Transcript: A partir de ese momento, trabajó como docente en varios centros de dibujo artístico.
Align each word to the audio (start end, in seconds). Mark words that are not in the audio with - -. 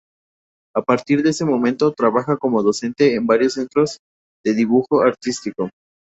A 0.75 0.81
partir 0.81 1.21
de 1.21 1.29
ese 1.29 1.45
momento, 1.45 1.93
trabajó 1.93 2.35
como 2.39 2.63
docente 2.63 3.13
en 3.13 3.27
varios 3.27 3.53
centros 3.53 3.99
de 4.43 4.55
dibujo 4.55 5.01
artístico. 5.01 5.69